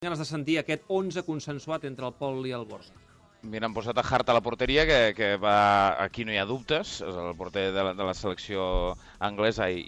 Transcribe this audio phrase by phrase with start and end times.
[0.00, 2.94] ganes de sentir aquest 11 consensuat entre el Pol i el Borja.
[3.42, 5.92] Mira, han posat a Hart a la porteria, que, que va...
[6.00, 8.62] aquí no hi ha dubtes, és el porter de la, de la selecció
[9.28, 9.84] anglesa i,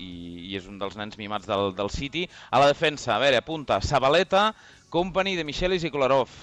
[0.50, 2.26] i és un dels nens mimats del, del City.
[2.50, 4.50] A la defensa, a veure, apunta, Sabaleta,
[4.92, 6.36] Company de Michelis i Kolarov.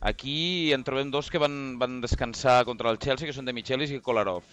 [0.00, 3.90] Aquí en trobem dos que van, van descansar contra el Chelsea, que són de Michelis
[3.90, 4.46] i Kolarov.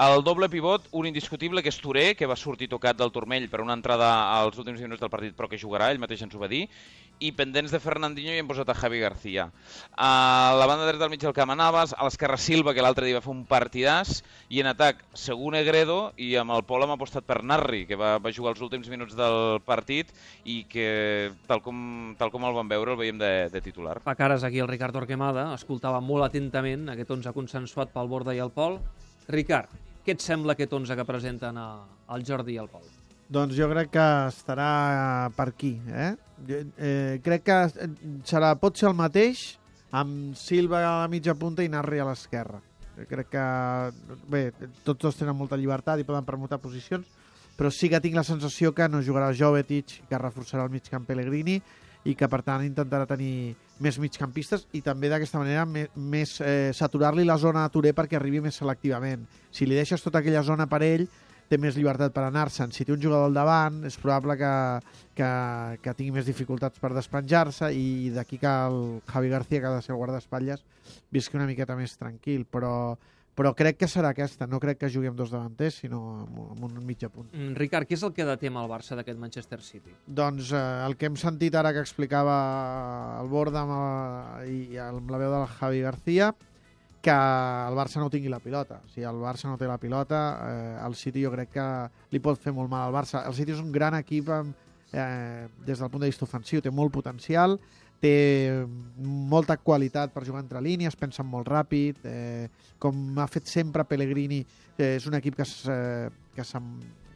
[0.00, 3.60] El doble pivot, un indiscutible, que és Touré, que va sortir tocat del turmell per
[3.60, 6.48] una entrada als últims minuts del partit, però que jugarà, ell mateix ens ho va
[6.48, 6.64] dir.
[7.22, 9.44] I pendents de Fernandinho hi hem posat a Javi García.
[9.94, 13.18] A la banda dreta del mig del camp Navas, a l'esquerra Silva, que l'altre dia
[13.18, 17.28] va fer un partidàs, i en atac, segon Negredo, i amb el Pol hem apostat
[17.28, 20.10] per Narri, que va, va jugar els últims minuts del partit
[20.48, 20.88] i que,
[21.46, 24.00] tal com, tal com el vam veure, el veiem de, de titular.
[24.02, 28.40] Fa cares aquí el Ricard Orquemada, escoltava molt atentament aquest 11 consensuat pel Borda i
[28.42, 28.78] el Pol.
[29.32, 29.70] Ricard,
[30.02, 31.68] què et sembla aquest 11 que presenten a,
[32.14, 32.84] el Jordi i el Pol?
[33.32, 35.76] Doncs jo crec que estarà per aquí.
[35.88, 36.12] Eh?
[36.48, 37.58] Eh, crec que
[38.28, 39.44] serà, pot ser el mateix
[39.96, 42.60] amb Silva a la mitja punta i Narri a l'esquerra.
[43.08, 43.44] Crec que,
[44.28, 44.42] bé,
[44.84, 47.06] tots dos tenen molta llibertat i poden permutar posicions,
[47.56, 51.06] però sí que tinc la sensació que no jugarà Jovetic, que reforçarà el mig camp
[51.08, 51.60] Pellegrini
[52.04, 56.70] i que, per tant, intentarà tenir més migcampistes i també d'aquesta manera més, més eh,
[56.74, 59.26] saturar-li la zona a Touré perquè arribi més selectivament.
[59.54, 61.06] Si li deixes tota aquella zona per ell,
[61.52, 62.72] té més llibertat per anar-se'n.
[62.72, 64.52] Si té un jugador al davant, és probable que,
[65.18, 65.30] que,
[65.84, 68.78] que tingui més dificultats per despenjar-se i d'aquí que el
[69.10, 70.64] Javi García, que ha de ser el guardaespatlles,
[71.12, 72.72] visqui una miqueta més tranquil, però
[73.34, 74.46] però crec que serà aquesta.
[74.50, 77.30] No crec que jugui amb dos davanters, sinó amb, amb un mitja punt.
[77.32, 79.94] Mm, Ricard, què és el que detema el Barça d'aquest Manchester City?
[80.06, 82.36] Doncs eh, el que hem sentit ara que explicava
[83.22, 86.32] el Borda amb, la, i amb la veu del Javi García,
[87.02, 88.82] que el Barça no tingui la pilota.
[88.92, 91.68] Si el Barça no té la pilota, eh, el City jo crec que
[92.12, 93.24] li pot fer molt mal al Barça.
[93.26, 94.52] El City és un gran equip amb,
[94.92, 97.58] eh, des del punt de vista ofensiu, té molt potencial,
[98.02, 98.66] té
[98.98, 102.48] molta qualitat per jugar entre línies, pensa molt ràpid, eh,
[102.82, 104.40] com ha fet sempre Pellegrini,
[104.76, 106.46] eh, és un equip que, eh, que,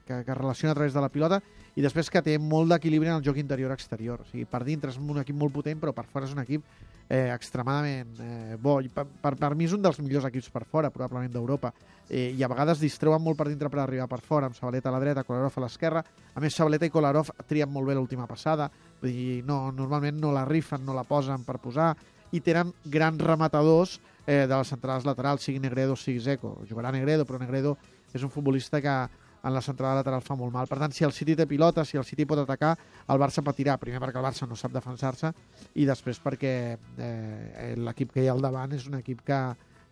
[0.06, 1.40] que, que relaciona a través de la pilota
[1.76, 4.22] i després que té molt d'equilibri en el joc interior-exterior.
[4.22, 6.62] O sigui, per dintre és un equip molt potent, però per fora és un equip
[7.08, 8.80] eh, extremadament eh, bo.
[8.80, 11.72] I per, per, per mi és un dels millors equips per fora, probablement d'Europa.
[12.08, 14.96] Eh, I a vegades distreuen molt per dintre per arribar per fora, amb Sabaleta a
[14.96, 16.02] la dreta, Kolarov a l'esquerra.
[16.34, 18.70] A més, Sabaleta i Kolarov trien molt bé l'última passada.
[19.00, 21.94] Vull dir, no, normalment no la rifen, no la posen per posar
[22.34, 26.56] i tenen grans rematadors eh, de les centrals laterals, sigui Negredo sigui Zeco.
[26.68, 27.76] Jugarà Negredo, però Negredo
[28.14, 28.96] és un futbolista que
[29.46, 30.66] en la centrada lateral fa molt mal.
[30.66, 32.74] Per tant, si el City té pilota, si el City pot atacar,
[33.12, 33.78] el Barça patirà.
[33.78, 35.32] Primer perquè el Barça no sap defensar-se
[35.78, 39.40] i després perquè eh, l'equip que hi ha al davant és un equip que,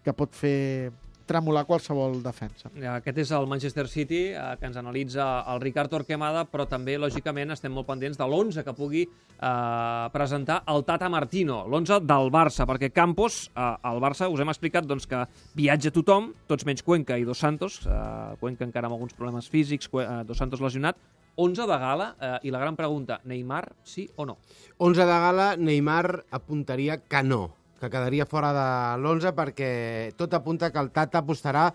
[0.05, 0.91] que pot fer
[1.27, 2.71] tremolar qualsevol defensa.
[2.95, 7.55] Aquest és el Manchester City eh, que ens analitza el Ricard Torquemada, però també, lògicament,
[7.55, 12.69] estem molt pendents de l'11 que pugui eh, presentar el Tata Martino, l'11 del Barça,
[12.69, 15.25] perquè Campos, eh, el Barça, us hem explicat doncs, que
[15.57, 19.91] viatja tothom, tots menys Cuenca i Dos Santos, eh, Cuenca encara amb alguns problemes físics,
[19.93, 21.01] eh, Dos Santos lesionat,
[21.37, 24.39] 11 de gala, eh, i la gran pregunta, Neymar sí o no?
[24.79, 28.67] 11 de gala, Neymar apuntaria que no que quedaria fora de
[29.03, 29.71] l'11 perquè
[30.17, 31.69] tot apunta que el Tata apostarà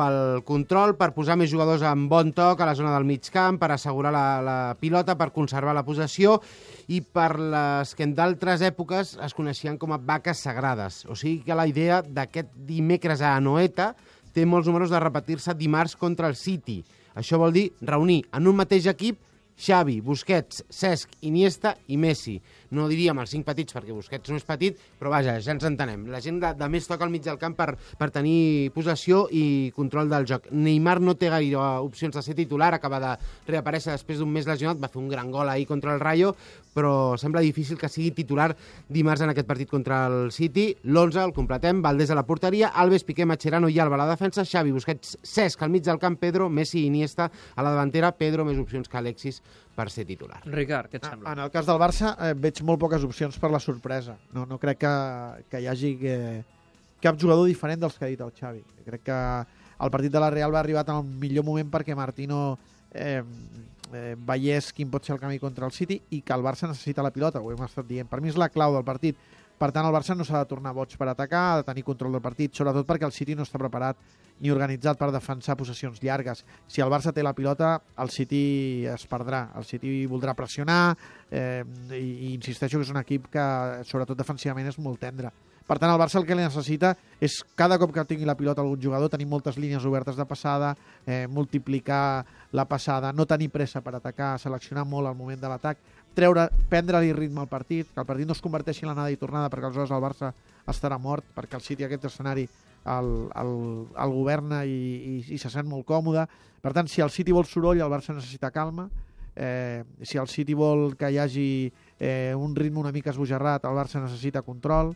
[0.00, 3.58] pel control, per posar més jugadors en bon toc a la zona del mig camp,
[3.60, 6.38] per assegurar la, la pilota, per conservar la possessió
[6.88, 11.02] i per les que en d'altres èpoques es coneixien com a vaques sagrades.
[11.04, 13.92] O sigui que la idea d'aquest dimecres a Anoeta
[14.32, 16.80] té molts números de repetir-se dimarts contra el City.
[17.18, 19.18] Això vol dir reunir en un mateix equip
[19.60, 22.38] Xavi, Busquets, Cesc, Iniesta i Messi.
[22.72, 26.06] No diríem els cinc petits perquè Busquets no és petit, però vaja, ja ens entenem.
[26.08, 29.70] La gent de, de més toca al mig del camp per, per tenir possessió i
[29.76, 30.48] control del joc.
[30.54, 33.12] Neymar no té gaire opcions de ser titular, acaba de
[33.50, 36.32] reaparèixer després d'un mes lesionat, va fer un gran gol ahir contra el Rayo,
[36.72, 38.54] però sembla difícil que sigui titular
[38.88, 40.70] dimarts en aquest partit contra el City.
[40.86, 44.46] L'11 el completem, Valdés a la porteria, Alves, Piqué, Macherano i Alba a la defensa,
[44.46, 48.46] Xavi, Busquets, Cesc al mig del camp, Pedro, Messi i Iniesta a la davantera, Pedro
[48.46, 49.42] més opcions que Alexis
[49.76, 50.40] per ser titular.
[50.46, 51.32] Ricard, què et sembla?
[51.32, 54.18] En el cas del Barça eh, veig molt poques opcions per la sorpresa.
[54.36, 54.94] No, no crec que,
[55.50, 56.16] que hi hagi que,
[57.00, 58.62] cap jugador diferent dels que ha dit el Xavi.
[58.86, 59.18] Crec que
[59.80, 62.58] el partit de la Real va arribar en el millor moment perquè Martino
[62.92, 63.22] eh,
[63.94, 67.02] eh, veiés quin pot ser el camí contra el City i que el Barça necessita
[67.02, 68.08] la pilota, ho hem estat dient.
[68.10, 69.16] Per mi és la clau del partit.
[69.60, 72.16] Per tant, el Barça no s'ha de tornar boig per atacar, ha de tenir control
[72.16, 73.98] del partit, sobretot perquè el City no està preparat
[74.40, 76.46] ni organitzat per defensar possessions llargues.
[76.64, 79.42] Si el Barça té la pilota, el City es perdrà.
[79.60, 80.96] El City voldrà pressionar
[81.28, 81.60] eh,
[81.92, 83.44] i, i insisteixo que és un equip que,
[83.84, 85.34] sobretot defensivament, és molt tendre.
[85.70, 88.58] Per tant, el Barça el que li necessita és cada cop que tingui la pilota
[88.58, 90.72] algun jugador tenir moltes línies obertes de passada,
[91.06, 95.78] eh, multiplicar la passada, no tenir pressa per atacar, seleccionar molt el moment de l'atac,
[96.18, 99.50] treure, prendre-li ritme al partit, que el partit no es converteixi en l'anada i tornada,
[99.52, 100.32] perquè aleshores el Barça
[100.66, 102.48] estarà mort, perquè el City aquest escenari
[102.90, 103.52] el, el,
[103.94, 106.24] el governa i, i, i se sent molt còmode.
[106.60, 108.88] Per tant, si el City vol soroll, el Barça necessita calma.
[109.36, 111.46] Eh, si el City vol que hi hagi
[112.00, 114.90] eh, un ritme una mica esbojarrat, el Barça necessita control.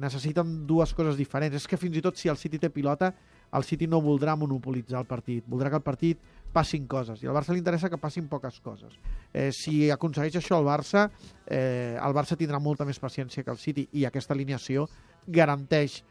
[0.00, 1.56] Necessiten dues coses diferents.
[1.58, 3.12] És que fins i tot si el City té pilota,
[3.52, 5.44] el City no voldrà monopolitzar el partit.
[5.48, 6.20] Voldrà que el partit
[6.52, 7.22] passin coses.
[7.22, 8.94] I al Barça li interessa que passin poques coses.
[9.32, 11.08] Eh, si aconsegueix això el Barça,
[11.46, 14.88] eh, el Barça tindrà molta més paciència que el City i aquesta alineació
[15.26, 16.02] garanteix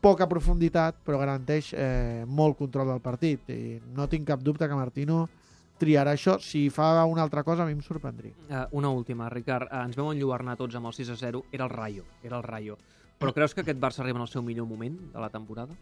[0.00, 3.48] poca profunditat, però garanteix eh, molt control del partit.
[3.50, 5.24] I no tinc cap dubte que Martino
[5.80, 6.38] triarà això.
[6.40, 8.36] Si fa una altra cosa, a mi em sorprendria.
[8.48, 9.68] Uh, una última, Ricard.
[9.70, 11.42] Uh, ens vam enlluernar tots amb el 6 a 0.
[11.52, 12.78] Era el Rayo, era el Rayo.
[13.20, 15.76] Però creus que aquest Barça arriba en el seu millor moment de la temporada?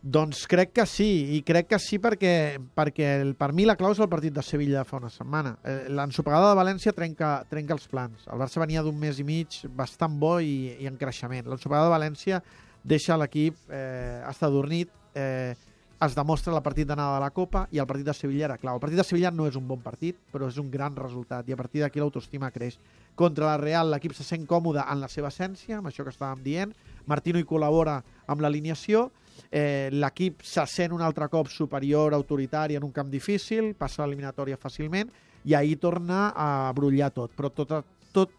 [0.00, 3.92] Doncs crec que sí, i crec que sí perquè, perquè el, per mi la clau
[3.92, 5.58] és el partit de Sevilla fa una setmana.
[5.60, 8.24] Eh, L'ensopegada de València trenca, trenca els plans.
[8.32, 11.44] El Barça venia d'un mes i mig bastant bo i, i en creixement.
[11.52, 12.40] L'ensopegada de València
[12.80, 15.52] deixa l'equip eh, estadornit, eh,
[16.00, 18.78] es demostra el partit d'anada de la Copa i el partit de Sevilla era clau.
[18.78, 21.52] El partit de Sevilla no és un bon partit, però és un gran resultat i
[21.52, 22.78] a partir d'aquí l'autoestima creix.
[23.14, 26.40] Contra la Real l'equip se sent còmode en la seva essència, amb això que estàvem
[26.42, 26.72] dient.
[27.06, 27.98] Martino hi col·labora
[28.32, 29.10] amb l'alineació,
[29.50, 34.56] eh, l'equip se sent un altre cop superior, autoritari en un camp difícil, passa l'eliminatòria
[34.56, 35.12] fàcilment
[35.44, 37.76] i ahir torna a brullar tot, però tot,
[38.12, 38.32] tot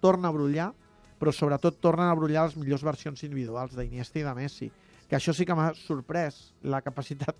[0.00, 0.68] torna a brullar,
[1.18, 4.70] però sobretot tornen a brullar les millors versions individuals d'Iniesta i de Messi
[5.08, 7.36] que això sí que m'ha sorprès, la capacitat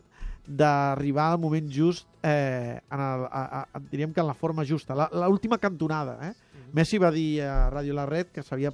[0.49, 4.97] d'arribar al moment just, eh, en el, a, a, diríem que en la forma justa,
[5.13, 6.19] l'última cantonada.
[6.23, 6.33] Eh?
[6.33, 6.73] Mm -hmm.
[6.73, 8.73] Messi va dir a Ràdio La Red que s'havia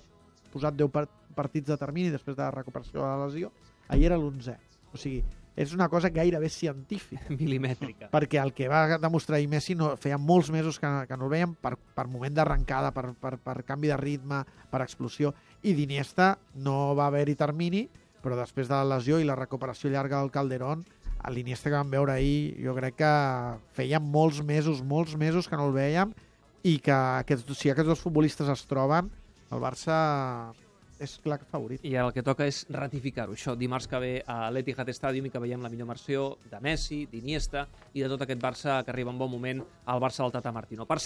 [0.53, 0.91] posat 10
[1.35, 3.51] partits de termini després de la recuperació de la lesió,
[3.89, 4.57] ahir era l'11.
[4.93, 5.25] O sigui,
[5.57, 7.23] és una cosa gairebé científica.
[7.31, 8.09] Milimètrica.
[8.11, 11.31] Perquè el que va demostrar ahir Messi no, feia molts mesos que, que no el
[11.31, 16.35] veiem per, per moment d'arrencada, per, per, per canvi de ritme, per explosió, i d'Iniesta
[16.55, 17.89] no va haver-hi termini,
[18.25, 20.87] però després de la lesió i la recuperació llarga del Calderón,
[21.33, 23.13] l'Iniesta que vam veure ahir, jo crec que
[23.77, 26.13] feia molts mesos, molts mesos que no el veiem
[26.65, 29.09] i que aquests, si aquests dos futbolistes es troben,
[29.53, 29.97] el Barça
[31.05, 31.83] és clar que favorit.
[31.85, 33.35] I el que toca és ratificar-ho.
[33.37, 37.05] Això, dimarts que ve a l'Etihad Stadium i que veiem la millor versió de Messi,
[37.11, 40.53] d'Iniesta i de tot aquest Barça que arriba en bon moment al Barça del Tata
[40.55, 40.87] Martino.
[40.87, 41.01] Per